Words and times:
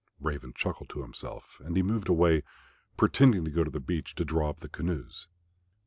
Raven 0.19 0.51
chuckled 0.55 0.89
to 0.89 1.03
himself, 1.03 1.61
and 1.63 1.75
he 1.77 1.83
moved 1.83 2.09
away, 2.09 2.41
pretending 2.97 3.45
to 3.45 3.51
go 3.51 3.63
to 3.63 3.69
the 3.69 3.79
beach 3.79 4.15
to 4.15 4.25
draw 4.25 4.49
up 4.49 4.61
the 4.61 4.67
canoes. 4.67 5.27